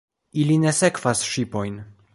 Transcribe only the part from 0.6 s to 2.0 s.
ne sekvas ŝipojn.